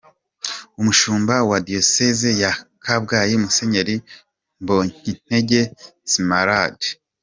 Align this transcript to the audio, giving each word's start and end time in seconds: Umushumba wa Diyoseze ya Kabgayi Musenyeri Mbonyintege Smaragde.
Umushumba 0.79 1.35
wa 1.49 1.57
Diyoseze 1.67 2.29
ya 2.41 2.51
Kabgayi 2.83 3.35
Musenyeri 3.43 3.95
Mbonyintege 4.61 5.61
Smaragde. 6.13 6.89